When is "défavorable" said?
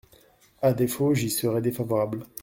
1.61-2.23